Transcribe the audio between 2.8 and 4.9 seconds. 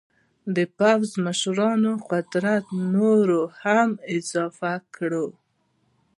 نور هم اضافه